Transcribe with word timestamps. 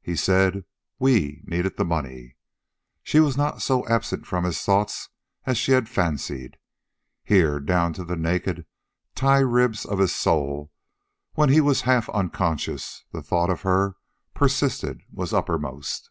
He 0.00 0.16
said 0.16 0.64
"WE 0.98 1.42
needed 1.44 1.76
the 1.76 1.84
money." 1.84 2.36
She 3.02 3.20
was 3.20 3.36
not 3.36 3.60
so 3.60 3.86
absent 3.86 4.26
from 4.26 4.44
his 4.44 4.62
thoughts 4.62 5.10
as 5.44 5.58
she 5.58 5.72
had 5.72 5.90
fancied. 5.90 6.56
Here, 7.22 7.60
down 7.60 7.92
to 7.92 8.02
the 8.06 8.16
naked 8.16 8.64
tie 9.14 9.40
ribs 9.40 9.84
of 9.84 9.98
his 9.98 10.14
soul, 10.14 10.72
when 11.34 11.50
he 11.50 11.60
was 11.60 11.82
half 11.82 12.08
unconscious, 12.08 13.04
the 13.12 13.20
thought 13.22 13.50
of 13.50 13.60
her 13.60 13.96
persisted, 14.32 15.02
was 15.12 15.34
uppermost. 15.34 16.08